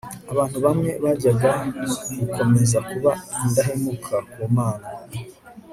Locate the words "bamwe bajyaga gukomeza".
0.65-2.77